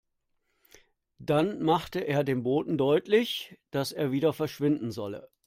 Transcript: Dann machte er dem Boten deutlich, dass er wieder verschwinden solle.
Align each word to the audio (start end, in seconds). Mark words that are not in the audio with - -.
Dann 1.19 1.61
machte 1.61 1.99
er 1.99 2.23
dem 2.23 2.41
Boten 2.41 2.75
deutlich, 2.75 3.59
dass 3.69 3.91
er 3.91 4.11
wieder 4.11 4.33
verschwinden 4.33 4.91
solle. 4.91 5.29